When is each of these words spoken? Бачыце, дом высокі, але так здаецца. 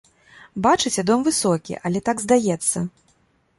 Бачыце, 0.65 1.01
дом 1.09 1.27
высокі, 1.27 1.79
але 1.89 2.03
так 2.11 2.25
здаецца. 2.27 2.77